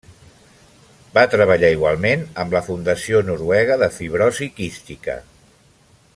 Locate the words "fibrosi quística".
3.99-5.21